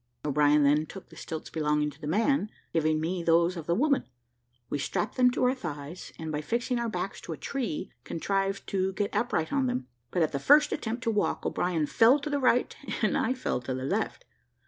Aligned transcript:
O'Brien 0.25 0.63
then 0.63 0.87
took 0.87 1.09
the 1.09 1.15
stilts 1.15 1.51
belonging 1.51 1.91
to 1.91 2.01
the 2.01 2.07
man, 2.07 2.49
giving 2.73 2.99
me 2.99 3.21
those 3.21 3.55
of 3.55 3.67
the 3.67 3.75
woman. 3.75 4.09
We 4.67 4.79
strapped 4.79 5.15
them 5.15 5.29
to 5.29 5.43
our 5.43 5.53
thighs, 5.53 6.11
and 6.17 6.31
by 6.31 6.41
fixing 6.41 6.79
our 6.79 6.89
backs 6.89 7.21
to 7.21 7.33
a 7.33 7.37
tree, 7.37 7.91
contrived 8.03 8.65
to 8.69 8.93
get 8.93 9.15
upright 9.15 9.49
upon 9.49 9.67
them; 9.67 9.85
but 10.09 10.23
at 10.23 10.31
the 10.31 10.39
first 10.39 10.71
attempt 10.71 11.03
to 11.03 11.11
walk, 11.11 11.45
O'Brien 11.45 11.85
fell 11.85 12.17
to 12.17 12.31
the 12.31 12.39
right, 12.39 12.75
and 13.03 13.15
I 13.15 13.35
fell 13.35 13.61
to 13.61 13.75
the 13.75 13.85
left. 13.85 14.25